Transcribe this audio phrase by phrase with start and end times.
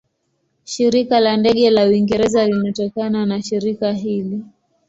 [0.63, 4.43] Shirika la Ndege la Uingereza linatokana na shirika hili.